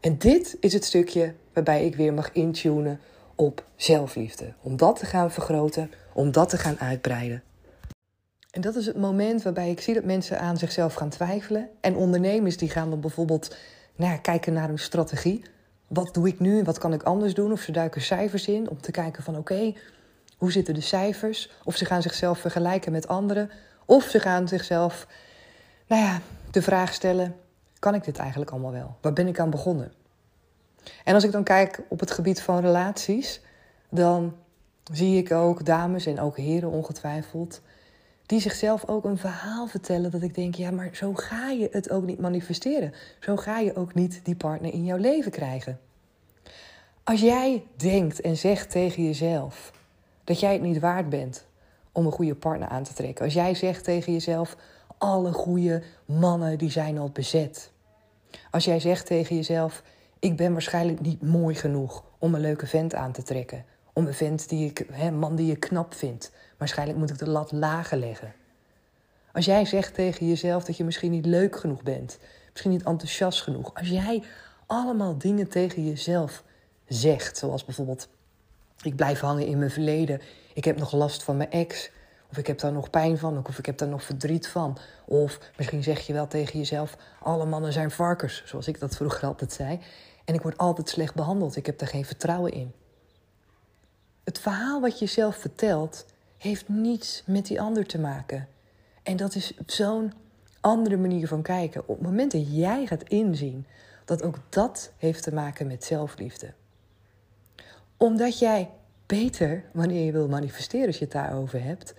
En 0.00 0.18
dit 0.18 0.56
is 0.60 0.72
het 0.72 0.84
stukje 0.84 1.34
waarbij 1.52 1.84
ik 1.84 1.96
weer 1.96 2.12
mag 2.12 2.32
intunen 2.32 3.00
op 3.34 3.64
zelfliefde. 3.76 4.52
Om 4.60 4.76
dat 4.76 4.98
te 4.98 5.06
gaan 5.06 5.30
vergroten, 5.30 5.90
om 6.12 6.32
dat 6.32 6.48
te 6.48 6.58
gaan 6.58 6.78
uitbreiden. 6.78 7.42
En 8.50 8.60
dat 8.60 8.76
is 8.76 8.86
het 8.86 8.96
moment 8.96 9.42
waarbij 9.42 9.70
ik 9.70 9.80
zie 9.80 9.94
dat 9.94 10.04
mensen 10.04 10.40
aan 10.40 10.56
zichzelf 10.56 10.94
gaan 10.94 11.08
twijfelen. 11.08 11.68
En 11.80 11.94
ondernemers 11.94 12.56
die 12.56 12.70
gaan 12.70 12.90
dan 12.90 13.00
bijvoorbeeld 13.00 13.56
nou, 13.96 14.18
kijken 14.18 14.52
naar 14.52 14.68
hun 14.68 14.78
strategie. 14.78 15.42
wat 15.86 16.14
doe 16.14 16.28
ik 16.28 16.40
nu? 16.40 16.62
Wat 16.62 16.78
kan 16.78 16.92
ik 16.92 17.02
anders 17.02 17.34
doen? 17.34 17.52
Of 17.52 17.60
ze 17.60 17.72
duiken 17.72 18.00
cijfers 18.00 18.48
in 18.48 18.70
om 18.70 18.80
te 18.80 18.90
kijken 18.90 19.22
van 19.22 19.36
oké, 19.36 19.74
hoe 20.36 20.52
zitten 20.52 20.74
de 20.74 20.80
cijfers? 20.80 21.50
Of 21.64 21.76
ze 21.76 21.84
gaan 21.84 22.02
zichzelf 22.02 22.38
vergelijken 22.38 22.92
met 22.92 23.08
anderen. 23.08 23.50
Of 23.84 24.04
ze 24.04 24.20
gaan 24.20 24.48
zichzelf, 24.48 25.06
nou 25.86 26.02
ja, 26.02 26.20
de 26.50 26.62
vraag 26.62 26.94
stellen: 26.94 27.36
kan 27.80 27.94
ik 27.94 28.04
dit 28.04 28.18
eigenlijk 28.18 28.50
allemaal 28.50 28.72
wel? 28.72 28.96
Waar 29.00 29.12
ben 29.12 29.26
ik 29.26 29.38
aan 29.40 29.50
begonnen? 29.50 29.92
En 31.04 31.14
als 31.14 31.24
ik 31.24 31.32
dan 31.32 31.44
kijk 31.44 31.82
op 31.88 32.00
het 32.00 32.10
gebied 32.10 32.42
van 32.42 32.60
relaties, 32.60 33.40
dan 33.88 34.34
zie 34.92 35.18
ik 35.18 35.32
ook 35.32 35.64
dames 35.64 36.06
en 36.06 36.20
ook 36.20 36.36
heren 36.36 36.70
ongetwijfeld, 36.70 37.60
die 38.26 38.40
zichzelf 38.40 38.88
ook 38.88 39.04
een 39.04 39.18
verhaal 39.18 39.66
vertellen 39.66 40.10
dat 40.10 40.22
ik 40.22 40.34
denk, 40.34 40.54
ja, 40.54 40.70
maar 40.70 40.90
zo 40.92 41.14
ga 41.14 41.50
je 41.50 41.68
het 41.72 41.90
ook 41.90 42.04
niet 42.04 42.20
manifesteren. 42.20 42.92
Zo 43.20 43.36
ga 43.36 43.58
je 43.58 43.76
ook 43.76 43.94
niet 43.94 44.20
die 44.24 44.36
partner 44.36 44.72
in 44.72 44.84
jouw 44.84 44.96
leven 44.96 45.30
krijgen. 45.30 45.80
Als 47.04 47.20
jij 47.20 47.64
denkt 47.76 48.20
en 48.20 48.36
zegt 48.36 48.70
tegen 48.70 49.04
jezelf 49.04 49.72
dat 50.24 50.40
jij 50.40 50.52
het 50.52 50.62
niet 50.62 50.80
waard 50.80 51.08
bent 51.08 51.44
om 51.92 52.06
een 52.06 52.12
goede 52.12 52.34
partner 52.34 52.68
aan 52.68 52.82
te 52.82 52.92
trekken. 52.92 53.24
Als 53.24 53.34
jij 53.34 53.54
zegt 53.54 53.84
tegen 53.84 54.12
jezelf, 54.12 54.56
alle 55.00 55.32
goede 55.32 55.82
mannen 56.04 56.58
die 56.58 56.70
zijn 56.70 56.98
al 56.98 57.10
bezet. 57.10 57.70
Als 58.50 58.64
jij 58.64 58.80
zegt 58.80 59.06
tegen 59.06 59.36
jezelf, 59.36 59.82
ik 60.18 60.36
ben 60.36 60.52
waarschijnlijk 60.52 61.00
niet 61.00 61.22
mooi 61.22 61.54
genoeg 61.54 62.04
om 62.18 62.34
een 62.34 62.40
leuke 62.40 62.66
vent 62.66 62.94
aan 62.94 63.12
te 63.12 63.22
trekken. 63.22 63.64
Om 63.92 64.06
een 64.06 64.14
vent 64.14 64.48
die 64.48 64.68
ik, 64.68 64.86
hè, 64.92 65.10
man 65.10 65.36
die 65.36 65.46
je 65.46 65.56
knap 65.56 65.94
vindt. 65.94 66.32
Waarschijnlijk 66.56 66.98
moet 66.98 67.10
ik 67.10 67.18
de 67.18 67.28
lat 67.28 67.52
lager 67.52 67.98
leggen. 67.98 68.32
Als 69.32 69.44
jij 69.44 69.64
zegt 69.64 69.94
tegen 69.94 70.28
jezelf 70.28 70.64
dat 70.64 70.76
je 70.76 70.84
misschien 70.84 71.10
niet 71.10 71.26
leuk 71.26 71.56
genoeg 71.56 71.82
bent, 71.82 72.18
misschien 72.50 72.70
niet 72.70 72.84
enthousiast 72.84 73.42
genoeg. 73.42 73.74
Als 73.74 73.88
jij 73.88 74.22
allemaal 74.66 75.18
dingen 75.18 75.48
tegen 75.48 75.86
jezelf 75.86 76.42
zegt, 76.88 77.36
zoals 77.36 77.64
bijvoorbeeld: 77.64 78.08
ik 78.82 78.96
blijf 78.96 79.20
hangen 79.20 79.46
in 79.46 79.58
mijn 79.58 79.70
verleden, 79.70 80.20
ik 80.54 80.64
heb 80.64 80.78
nog 80.78 80.92
last 80.92 81.22
van 81.22 81.36
mijn 81.36 81.50
ex, 81.50 81.90
of 82.30 82.38
ik 82.38 82.46
heb 82.46 82.58
daar 82.58 82.72
nog 82.72 82.90
pijn 82.90 83.18
van, 83.18 83.46
of 83.46 83.58
ik 83.58 83.66
heb 83.66 83.78
daar 83.78 83.88
nog 83.88 84.02
verdriet 84.02 84.48
van. 84.48 84.78
Of 85.04 85.38
misschien 85.56 85.82
zeg 85.82 86.06
je 86.06 86.12
wel 86.12 86.26
tegen 86.26 86.58
jezelf: 86.58 86.96
alle 87.22 87.46
mannen 87.46 87.72
zijn 87.72 87.90
varkens, 87.90 88.42
zoals 88.46 88.68
ik 88.68 88.80
dat 88.80 88.96
vroeger 88.96 89.28
altijd 89.28 89.52
zei. 89.52 89.80
En 90.24 90.34
ik 90.34 90.42
word 90.42 90.58
altijd 90.58 90.88
slecht 90.88 91.14
behandeld, 91.14 91.56
ik 91.56 91.66
heb 91.66 91.78
daar 91.78 91.88
geen 91.88 92.04
vertrouwen 92.04 92.52
in. 92.52 92.72
Het 94.24 94.38
verhaal 94.38 94.80
wat 94.80 94.98
je 94.98 95.06
zelf 95.06 95.36
vertelt, 95.36 96.06
heeft 96.38 96.68
niets 96.68 97.22
met 97.26 97.46
die 97.46 97.60
ander 97.60 97.86
te 97.86 97.98
maken. 97.98 98.48
En 99.02 99.16
dat 99.16 99.34
is 99.34 99.52
zo'n 99.66 100.12
andere 100.60 100.96
manier 100.96 101.28
van 101.28 101.42
kijken. 101.42 101.80
Op 101.80 101.96
het 101.96 102.06
moment 102.06 102.32
dat 102.32 102.56
jij 102.56 102.86
gaat 102.86 103.08
inzien 103.08 103.66
dat 104.04 104.22
ook 104.22 104.38
dat 104.48 104.92
heeft 104.96 105.22
te 105.22 105.34
maken 105.34 105.66
met 105.66 105.84
zelfliefde. 105.84 106.52
Omdat 107.96 108.38
jij 108.38 108.70
beter, 109.06 109.64
wanneer 109.72 110.04
je 110.04 110.12
wil 110.12 110.28
manifesteren 110.28 110.86
als 110.86 110.98
je 110.98 111.04
het 111.04 111.12
daarover 111.12 111.62
hebt, 111.62 111.94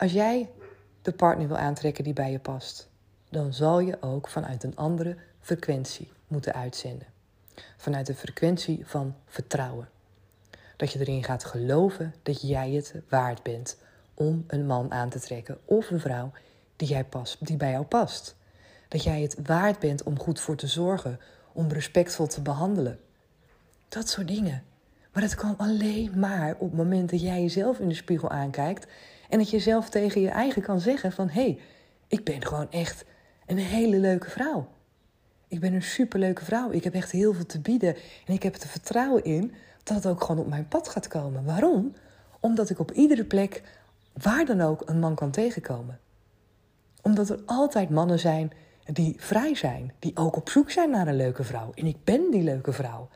als 0.00 0.12
jij 0.12 0.50
de 1.02 1.12
partner 1.12 1.48
wil 1.48 1.56
aantrekken 1.56 2.04
die 2.04 2.12
bij 2.12 2.30
je 2.30 2.38
past, 2.38 2.88
dan 3.28 3.54
zal 3.54 3.80
je 3.80 4.02
ook 4.02 4.28
vanuit 4.28 4.62
een 4.62 4.76
andere 4.76 5.16
frequentie 5.40 6.12
moeten 6.28 6.54
uitzenden. 6.54 7.06
Vanuit 7.76 8.06
de 8.06 8.14
frequentie 8.14 8.86
van 8.86 9.14
vertrouwen. 9.26 9.88
Dat 10.76 10.92
je 10.92 10.98
erin 11.00 11.24
gaat 11.24 11.44
geloven 11.44 12.14
dat 12.22 12.40
jij 12.42 12.70
het 12.70 12.94
waard 13.08 13.42
bent 13.42 13.76
om 14.14 14.44
een 14.46 14.66
man 14.66 14.92
aan 14.92 15.08
te 15.08 15.20
trekken 15.20 15.58
of 15.64 15.90
een 15.90 16.00
vrouw 16.00 16.32
die, 16.76 16.88
jij 16.88 17.04
past, 17.04 17.46
die 17.46 17.56
bij 17.56 17.70
jou 17.70 17.84
past. 17.84 18.36
Dat 18.88 19.02
jij 19.02 19.22
het 19.22 19.36
waard 19.42 19.78
bent 19.78 20.02
om 20.02 20.18
goed 20.18 20.40
voor 20.40 20.56
te 20.56 20.66
zorgen, 20.66 21.20
om 21.52 21.68
respectvol 21.68 22.26
te 22.26 22.42
behandelen. 22.42 23.00
Dat 23.88 24.08
soort 24.08 24.28
dingen. 24.28 24.64
Maar 25.12 25.22
dat 25.22 25.34
kan 25.34 25.56
alleen 25.56 26.18
maar 26.18 26.54
op 26.58 26.68
het 26.68 26.76
moment 26.76 27.10
dat 27.10 27.20
jij 27.20 27.40
jezelf 27.40 27.78
in 27.78 27.88
de 27.88 27.94
spiegel 27.94 28.30
aankijkt 28.30 28.86
en 29.30 29.38
dat 29.38 29.50
je 29.50 29.58
zelf 29.58 29.88
tegen 29.88 30.20
je 30.20 30.28
eigen 30.28 30.62
kan 30.62 30.80
zeggen 30.80 31.12
van 31.12 31.28
hé, 31.28 31.42
hey, 31.42 31.58
ik 32.08 32.24
ben 32.24 32.46
gewoon 32.46 32.70
echt 32.70 33.04
een 33.46 33.58
hele 33.58 33.96
leuke 33.96 34.30
vrouw. 34.30 34.68
Ik 35.48 35.60
ben 35.60 35.72
een 35.72 35.82
superleuke 35.82 36.44
vrouw. 36.44 36.70
Ik 36.70 36.84
heb 36.84 36.94
echt 36.94 37.10
heel 37.10 37.32
veel 37.32 37.46
te 37.46 37.60
bieden. 37.60 37.96
En 38.26 38.34
ik 38.34 38.42
heb 38.42 38.54
er 38.54 38.68
vertrouwen 38.68 39.24
in 39.24 39.54
dat 39.82 39.96
het 39.96 40.06
ook 40.06 40.24
gewoon 40.24 40.40
op 40.40 40.48
mijn 40.48 40.68
pad 40.68 40.88
gaat 40.88 41.08
komen. 41.08 41.44
Waarom? 41.44 41.94
Omdat 42.40 42.70
ik 42.70 42.78
op 42.78 42.92
iedere 42.92 43.24
plek, 43.24 43.62
waar 44.12 44.44
dan 44.44 44.60
ook, 44.60 44.82
een 44.84 44.98
man 44.98 45.14
kan 45.14 45.30
tegenkomen. 45.30 45.98
Omdat 47.02 47.30
er 47.30 47.40
altijd 47.46 47.90
mannen 47.90 48.18
zijn 48.18 48.52
die 48.84 49.14
vrij 49.18 49.54
zijn, 49.54 49.92
die 49.98 50.16
ook 50.16 50.36
op 50.36 50.48
zoek 50.48 50.70
zijn 50.70 50.90
naar 50.90 51.08
een 51.08 51.16
leuke 51.16 51.44
vrouw. 51.44 51.72
En 51.74 51.86
ik 51.86 52.04
ben 52.04 52.30
die 52.30 52.42
leuke 52.42 52.72
vrouw. 52.72 53.08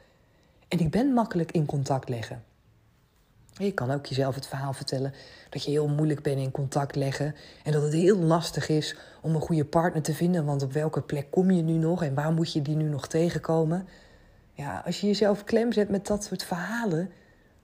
En 0.68 0.78
ik 0.78 0.90
ben 0.90 1.12
makkelijk 1.12 1.52
in 1.52 1.66
contact 1.66 2.08
leggen. 2.08 2.42
Je 3.58 3.72
kan 3.72 3.90
ook 3.90 4.06
jezelf 4.06 4.34
het 4.34 4.46
verhaal 4.46 4.72
vertellen 4.72 5.14
dat 5.48 5.64
je 5.64 5.70
heel 5.70 5.88
moeilijk 5.88 6.22
bent 6.22 6.38
in 6.38 6.50
contact 6.50 6.96
leggen. 6.96 7.34
En 7.62 7.72
dat 7.72 7.82
het 7.82 7.92
heel 7.92 8.18
lastig 8.18 8.68
is 8.68 8.96
om 9.20 9.34
een 9.34 9.40
goede 9.40 9.64
partner 9.64 10.02
te 10.02 10.14
vinden. 10.14 10.44
Want 10.44 10.62
op 10.62 10.72
welke 10.72 11.02
plek 11.02 11.30
kom 11.30 11.50
je 11.50 11.62
nu 11.62 11.72
nog 11.72 12.02
en 12.02 12.14
waar 12.14 12.32
moet 12.32 12.52
je 12.52 12.62
die 12.62 12.76
nu 12.76 12.88
nog 12.88 13.06
tegenkomen? 13.06 13.88
Ja, 14.52 14.82
als 14.86 15.00
je 15.00 15.06
jezelf 15.06 15.44
klem 15.44 15.72
zet 15.72 15.88
met 15.88 16.06
dat 16.06 16.24
soort 16.24 16.44
verhalen, 16.44 17.10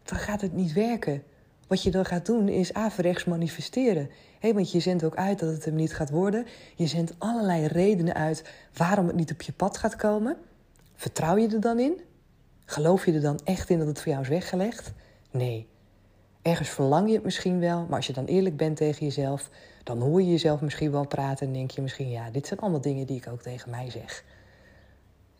dan 0.03 0.19
gaat 0.19 0.41
het 0.41 0.53
niet 0.53 0.73
werken. 0.73 1.23
Wat 1.67 1.83
je 1.83 1.91
dan 1.91 2.05
gaat 2.05 2.27
doen 2.27 2.49
is 2.49 2.73
averechts 2.73 3.25
manifesteren. 3.25 4.11
Want 4.41 4.73
je 4.73 4.81
zendt 4.81 5.05
ook 5.05 5.17
uit 5.17 5.39
dat 5.39 5.53
het 5.53 5.65
hem 5.65 5.75
niet 5.75 5.95
gaat 5.95 6.11
worden. 6.11 6.47
Je 6.77 6.87
zendt 6.87 7.15
allerlei 7.19 7.67
redenen 7.67 8.15
uit 8.15 8.51
waarom 8.75 9.07
het 9.07 9.17
niet 9.17 9.33
op 9.33 9.43
je 9.43 9.53
pad 9.53 9.77
gaat 9.77 9.97
komen. 9.97 10.37
Vertrouw 10.95 11.37
je 11.37 11.49
er 11.49 11.61
dan 11.61 11.79
in? 11.79 12.01
Geloof 12.65 13.07
je 13.07 13.13
er 13.13 13.21
dan 13.21 13.41
echt 13.45 13.71
in 13.71 13.79
dat 13.79 13.87
het 13.87 14.01
voor 14.01 14.13
jou 14.13 14.23
is 14.23 14.29
weggelegd? 14.29 14.93
Nee. 15.31 15.69
Ergens 16.43 16.69
verlang 16.69 17.09
je 17.09 17.15
het 17.15 17.25
misschien 17.25 17.61
wel, 17.61 17.87
maar 17.87 17.97
als 17.97 18.07
je 18.07 18.13
dan 18.13 18.25
eerlijk 18.25 18.57
bent 18.57 18.77
tegen 18.77 19.07
jezelf, 19.07 19.51
dan 19.85 20.01
hoor 20.01 20.23
je 20.23 20.31
jezelf 20.31 20.61
misschien 20.61 20.91
wel 20.91 21.07
praten 21.07 21.47
en 21.47 21.53
denk 21.53 21.71
je 21.71 21.83
misschien, 21.83 22.11
ja, 22.11 22.31
dit 22.31 22.47
zijn 22.47 22.61
allemaal 22.61 22.81
dingen 22.81 23.07
die 23.07 23.17
ik 23.17 23.29
ook 23.29 23.43
tegen 23.43 23.71
mij 23.71 23.91
zeg. 23.91 24.25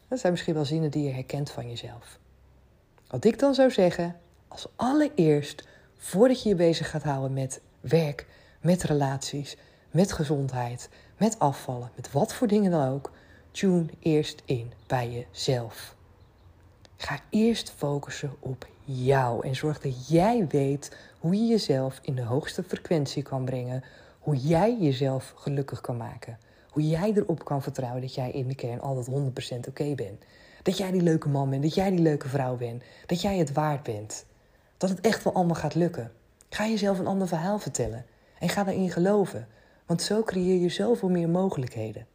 Dat 0.09 0.19
zijn 0.19 0.33
misschien 0.33 0.55
wel 0.55 0.65
zinnen 0.65 0.91
die 0.91 1.05
je 1.05 1.13
herkent 1.13 1.51
van 1.51 1.69
jezelf. 1.69 2.19
Wat 3.07 3.25
ik 3.25 3.39
dan 3.39 3.55
zou 3.55 3.71
zeggen, 3.71 4.17
als 4.49 4.67
allereerst, 4.77 5.69
voordat 5.97 6.43
je 6.43 6.49
je 6.49 6.55
bezig 6.55 6.91
gaat 6.91 7.03
houden 7.03 7.33
met 7.33 7.61
werk, 7.81 8.27
met 8.61 8.83
relaties, 8.83 9.57
met 9.91 10.13
gezondheid, 10.13 10.89
met 11.17 11.39
afvallen, 11.39 11.91
met 11.97 12.13
wat 12.13 12.35
voor 12.35 12.47
dingen 12.47 12.71
dan 12.71 12.89
ook, 12.89 13.13
tune 13.51 13.87
eerst 13.99 14.43
in 14.45 14.73
bij 14.87 15.27
jezelf. 15.31 15.97
Ga 17.01 17.21
eerst 17.31 17.71
focussen 17.71 18.33
op 18.41 18.67
jou 18.85 19.47
en 19.47 19.57
zorg 19.57 19.81
dat 19.81 20.09
jij 20.09 20.47
weet 20.49 20.97
hoe 21.19 21.35
je 21.35 21.47
jezelf 21.47 21.99
in 22.03 22.15
de 22.15 22.23
hoogste 22.23 22.63
frequentie 22.63 23.23
kan 23.23 23.45
brengen, 23.45 23.85
hoe 24.19 24.37
jij 24.37 24.77
jezelf 24.81 25.33
gelukkig 25.37 25.81
kan 25.81 25.97
maken, 25.97 26.39
hoe 26.71 26.89
jij 26.89 27.13
erop 27.13 27.45
kan 27.45 27.63
vertrouwen 27.63 28.01
dat 28.01 28.15
jij 28.15 28.31
in 28.31 28.49
de 28.49 28.55
kern 28.55 28.81
altijd 28.81 29.09
100% 29.65 29.69
oké 29.69 29.95
bent. 29.95 30.25
Dat 30.63 30.77
jij 30.77 30.91
die 30.91 31.03
leuke 31.03 31.29
man 31.29 31.51
bent, 31.51 31.63
dat 31.63 31.75
jij 31.75 31.91
die 31.91 32.01
leuke 32.01 32.29
vrouw 32.29 32.57
bent, 32.57 32.83
dat 33.07 33.21
jij 33.21 33.39
het 33.39 33.53
waard 33.53 33.83
bent. 33.83 34.27
Dat 34.77 34.91
het 34.91 35.01
echt 35.01 35.25
wel 35.25 35.33
allemaal 35.35 35.55
gaat 35.55 35.75
lukken. 35.75 36.13
Ga 36.49 36.67
jezelf 36.67 36.99
een 36.99 37.07
ander 37.07 37.29
verhaal 37.29 37.59
vertellen 37.59 38.07
en 38.39 38.49
ga 38.49 38.65
daarin 38.65 38.91
geloven, 38.91 39.49
want 39.87 40.03
zo 40.03 40.23
creëer 40.23 40.61
je 40.61 40.69
zoveel 40.69 41.09
meer 41.09 41.29
mogelijkheden. 41.29 42.07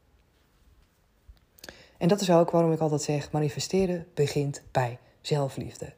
En 1.98 2.08
dat 2.08 2.22
is 2.22 2.32
ook 2.32 2.52
waarom 2.52 2.72
ik 2.72 2.80
altijd 2.80 3.02
zeg: 3.02 3.32
manifesteren 3.32 4.06
begint 4.14 4.62
bij 4.72 4.98
zelfliefde. 5.22 5.94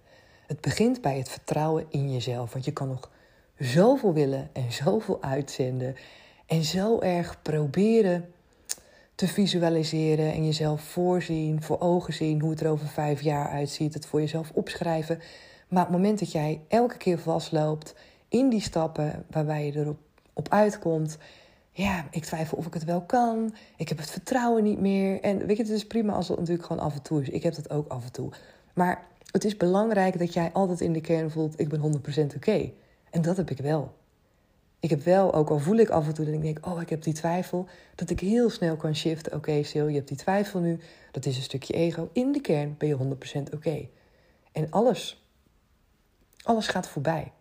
Het 0.48 0.62
begint 0.62 1.02
bij 1.02 1.18
het 1.18 1.30
vertrouwen 1.30 1.86
in 1.90 2.12
jezelf. 2.12 2.54
Want 2.54 2.66
je 2.66 2.72
kan 2.72 2.88
nog 2.88 3.10
zoveel 3.58 4.14
willen 4.14 4.50
en 4.54 4.72
zoveel 4.72 5.22
uitzenden. 5.22 5.96
En 6.46 6.64
zo 6.64 7.00
erg 7.00 7.42
proberen 7.42 8.34
te 9.16 9.28
visualiseren 9.28 10.34
en 10.34 10.46
jezelf 10.46 10.82
voorzien, 10.82 11.64
voor 11.64 11.80
ogen 11.80 12.14
zien 12.14 12.42
hoe 12.42 12.50
het 12.50 12.62
er 12.62 12.70
over 12.70 12.88
vijf 12.88 13.22
jaar 13.22 13.50
uitziet. 13.50 13.94
Het 13.94 14.06
voor 14.06 14.20
jezelf 14.20 14.52
opschrijven. 14.54 15.20
Maar 15.68 15.84
het 15.84 15.92
moment 15.92 16.20
dat 16.20 16.32
jij 16.32 16.62
elke 16.68 16.98
keer 16.98 17.20
vastloopt 17.20 17.96
in 18.30 18.50
die 18.50 18.62
stappen 18.62 19.26
waarbij 19.30 19.66
je 19.66 19.80
erop 19.80 20.00
op 20.34 20.50
uitkomt. 20.50 21.18
Ja, 21.78 22.08
ik 22.12 22.24
twijfel 22.24 22.58
of 22.58 22.66
ik 22.66 22.74
het 22.74 22.84
wel 22.84 23.02
kan. 23.02 23.54
Ik 23.76 23.90
heb 23.90 23.98
het 23.98 24.10
vertrouwen 24.10 24.64
niet 24.64 24.80
meer. 24.80 25.22
En 25.22 25.46
weet 25.46 25.58
je, 25.58 25.64
het 25.64 25.72
is 25.72 25.88
prima 25.88 26.14
als 26.14 26.28
het 26.28 26.40
natuurlijk 26.40 26.68
gewoon 26.68 26.84
af 26.84 26.94
en 26.94 27.02
toe 27.02 27.22
is. 27.22 27.30
Ik 27.30 27.44
heb 27.44 27.56
dat 27.56 27.70
ook 27.70 27.88
af 27.88 28.04
en 28.04 28.12
toe. 28.12 28.32
Maar 28.74 29.06
het 29.32 29.46
is 29.46 29.58
belangrijk 29.58 30.20
dat 30.20 30.34
jij 30.34 30.52
altijd 30.54 30.82
in 30.82 30.94
de 30.94 31.02
kern 31.02 31.32
voelt: 31.32 31.60
ik 31.60 31.70
ben 31.70 32.02
100% 32.32 32.36
oké. 32.36 32.72
En 33.10 33.22
dat 33.22 33.38
heb 33.38 33.50
ik 33.50 33.58
wel. 33.58 33.94
Ik 34.80 34.90
heb 34.90 35.04
wel, 35.04 35.34
ook 35.34 35.50
al 35.50 35.60
voel 35.60 35.76
ik 35.76 35.90
af 35.90 36.08
en 36.08 36.14
toe 36.14 36.26
dat 36.26 36.34
ik 36.34 36.42
denk: 36.42 36.66
oh, 36.66 36.82
ik 36.82 36.90
heb 36.90 37.04
die 37.04 37.14
twijfel, 37.14 37.68
dat 37.96 38.10
ik 38.10 38.20
heel 38.20 38.50
snel 38.50 38.76
kan 38.76 38.96
shiften. 38.96 39.34
Oké, 39.34 39.64
Sil, 39.70 39.88
je 39.88 39.96
hebt 39.96 40.08
die 40.08 40.18
twijfel 40.18 40.60
nu. 40.60 40.80
Dat 41.12 41.26
is 41.26 41.38
een 41.38 41.44
stukje 41.44 41.74
ego. 41.74 42.10
In 42.14 42.32
de 42.32 42.42
kern 42.42 42.76
ben 42.78 42.88
je 42.88 42.98
100% 43.40 43.54
oké. 43.54 43.88
En 44.52 44.72
alles, 44.72 45.28
alles 46.44 46.68
gaat 46.68 46.88
voorbij. 46.88 47.32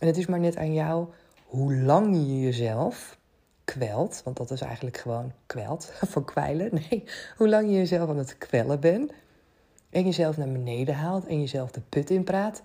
En 0.00 0.06
het 0.06 0.16
is 0.16 0.26
maar 0.26 0.40
net 0.40 0.56
aan 0.56 0.72
jou 0.72 1.08
hoe 1.46 1.74
lang 1.74 2.16
je 2.16 2.40
jezelf 2.40 3.20
kwelt, 3.64 4.20
want 4.24 4.36
dat 4.36 4.50
is 4.50 4.60
eigenlijk 4.60 4.96
gewoon 4.96 5.32
kwelt, 5.46 5.92
van 6.12 6.24
kwijlen. 6.24 6.70
Nee, 6.72 7.04
hoe 7.36 7.48
lang 7.48 7.66
je 7.66 7.76
jezelf 7.76 8.08
aan 8.08 8.18
het 8.18 8.38
kwellen 8.38 8.80
bent 8.80 9.12
en 9.90 10.04
jezelf 10.04 10.36
naar 10.36 10.52
beneden 10.52 10.94
haalt 10.94 11.26
en 11.26 11.40
jezelf 11.40 11.70
de 11.70 11.80
put 11.80 12.10
in 12.10 12.24
praat, 12.24 12.62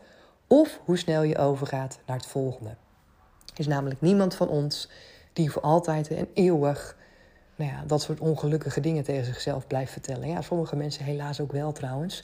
of 0.48 0.80
hoe 0.86 0.98
snel 0.98 1.24
je 1.24 1.38
overgaat 1.38 2.00
naar 2.06 2.18
het 2.18 2.25
volgende. 2.25 2.70
Er 3.54 3.60
is 3.60 3.68
namelijk 3.68 4.01
niemand 4.01 4.36
van 4.36 4.50
ons 4.50 4.89
die 5.34 5.51
voor 5.51 5.62
altijd 5.62 6.10
en 6.10 6.30
eeuwig 6.34 6.98
nou 7.58 7.72
ja, 7.72 7.84
dat 7.86 8.01
soort 8.01 8.20
ongelukkige 8.20 8.80
dingen 8.80 9.04
tegen 9.04 9.25
zichzelf 9.25 9.68
blijft 9.68 9.92
vertellen. 9.92 10.27
Ja, 10.27 10.42
sommige 10.42 10.75
mensen 10.75 11.04
helaas 11.04 11.39
ook 11.39 11.51
wel 11.51 11.72
trouwens. 11.72 12.24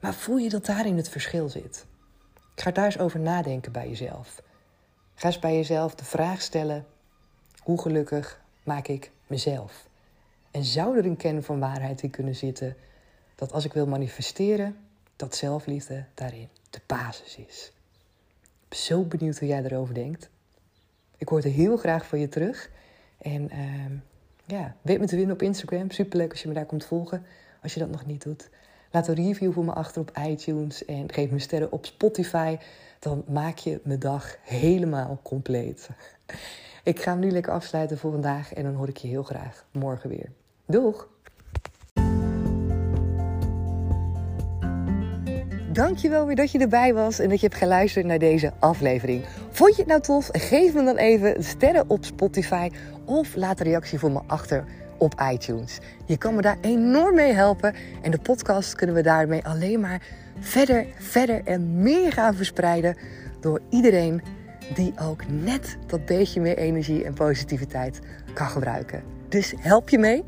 Maar 0.00 0.14
voel 0.14 0.36
je 0.36 0.48
dat 0.48 0.66
daarin 0.66 0.96
het 0.96 1.08
verschil 1.08 1.48
zit? 1.48 1.86
Ga 2.54 2.70
daar 2.70 2.84
eens 2.84 2.98
over 2.98 3.20
nadenken 3.20 3.72
bij 3.72 3.88
jezelf. 3.88 4.42
Ga 5.14 5.26
eens 5.26 5.38
bij 5.38 5.54
jezelf 5.54 5.94
de 5.94 6.04
vraag 6.04 6.42
stellen: 6.42 6.86
hoe 7.62 7.80
gelukkig 7.80 8.40
maak 8.62 8.88
ik 8.88 9.10
mezelf? 9.26 9.88
En 10.50 10.64
zou 10.64 10.98
er 10.98 11.06
een 11.06 11.16
kern 11.16 11.42
van 11.42 11.58
waarheid 11.58 12.02
in 12.02 12.10
kunnen 12.10 12.36
zitten 12.36 12.76
dat 13.34 13.52
als 13.52 13.64
ik 13.64 13.72
wil 13.72 13.86
manifesteren, 13.86 14.76
dat 15.16 15.36
zelfliefde 15.36 16.04
daarin 16.14 16.48
de 16.70 16.80
basis 16.86 17.36
is? 17.36 17.72
Ik 18.42 18.68
ben 18.68 18.78
zo 18.78 19.02
benieuwd 19.02 19.38
hoe 19.38 19.48
jij 19.48 19.64
erover 19.64 19.94
denkt. 19.94 20.30
Ik 21.16 21.28
hoor 21.28 21.42
heel 21.42 21.76
graag 21.76 22.06
van 22.06 22.18
je 22.18 22.28
terug. 22.28 22.70
En 23.18 23.42
uh, 23.52 24.00
ja, 24.44 24.76
weet 24.82 24.98
me 24.98 25.06
te 25.06 25.16
winnen 25.16 25.34
op 25.34 25.42
Instagram. 25.42 25.90
Superleuk 25.90 26.30
als 26.30 26.42
je 26.42 26.48
me 26.48 26.54
daar 26.54 26.66
komt 26.66 26.84
volgen. 26.84 27.26
Als 27.62 27.74
je 27.74 27.80
dat 27.80 27.90
nog 27.90 28.06
niet 28.06 28.22
doet. 28.22 28.50
Laat 28.90 29.08
een 29.08 29.14
review 29.14 29.52
voor 29.52 29.64
me 29.64 29.72
achter 29.72 30.00
op 30.00 30.18
iTunes 30.28 30.84
en 30.84 31.12
geef 31.12 31.30
me 31.30 31.38
sterren 31.38 31.72
op 31.72 31.86
Spotify. 31.86 32.56
Dan 32.98 33.24
maak 33.28 33.58
je 33.58 33.80
mijn 33.84 33.98
dag 33.98 34.36
helemaal 34.42 35.20
compleet. 35.22 35.88
Ik 36.82 37.00
ga 37.00 37.10
hem 37.10 37.20
nu 37.20 37.30
lekker 37.30 37.52
afsluiten 37.52 37.98
voor 37.98 38.10
vandaag 38.10 38.52
en 38.54 38.62
dan 38.62 38.74
hoor 38.74 38.88
ik 38.88 38.96
je 38.96 39.08
heel 39.08 39.22
graag 39.22 39.64
morgen 39.72 40.08
weer. 40.08 40.30
Doeg! 40.66 41.08
Dankjewel 45.72 46.26
weer 46.26 46.36
dat 46.36 46.50
je 46.50 46.58
erbij 46.58 46.94
was 46.94 47.18
en 47.18 47.28
dat 47.28 47.40
je 47.40 47.46
hebt 47.46 47.58
geluisterd 47.58 48.06
naar 48.06 48.18
deze 48.18 48.52
aflevering. 48.58 49.24
Vond 49.50 49.76
je 49.76 49.82
het 49.82 49.90
nou 49.90 50.00
tof? 50.00 50.28
Geef 50.32 50.74
me 50.74 50.84
dan 50.84 50.96
even 50.96 51.44
sterren 51.44 51.84
op 51.90 52.04
Spotify 52.04 52.70
of 53.04 53.34
laat 53.34 53.60
een 53.60 53.66
reactie 53.66 53.98
voor 53.98 54.12
me 54.12 54.20
achter 54.26 54.64
op 54.98 55.14
iTunes. 55.32 55.78
Je 56.06 56.18
kan 56.18 56.34
me 56.34 56.42
daar 56.42 56.58
enorm 56.60 57.14
mee 57.14 57.32
helpen 57.32 57.74
en 58.02 58.10
de 58.10 58.18
podcast 58.18 58.74
kunnen 58.74 58.96
we 58.96 59.02
daarmee 59.02 59.44
alleen 59.44 59.80
maar 59.80 60.02
verder, 60.40 60.86
verder 60.98 61.40
en 61.44 61.82
meer 61.82 62.12
gaan 62.12 62.34
verspreiden 62.34 62.96
door 63.40 63.60
iedereen 63.70 64.22
die 64.74 64.92
ook 65.00 65.22
net 65.28 65.76
dat 65.86 66.04
beetje 66.04 66.40
meer 66.40 66.58
energie 66.58 67.04
en 67.04 67.14
positiviteit 67.14 68.00
kan 68.34 68.46
gebruiken. 68.46 69.02
Dus 69.28 69.54
help 69.58 69.88
je 69.88 69.98
mee? 69.98 70.24